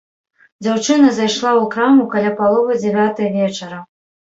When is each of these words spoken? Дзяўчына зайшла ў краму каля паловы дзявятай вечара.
Дзяўчына 0.63 1.09
зайшла 1.17 1.51
ў 1.51 1.63
краму 1.77 2.07
каля 2.15 2.33
паловы 2.41 2.81
дзявятай 2.83 3.33
вечара. 3.39 3.79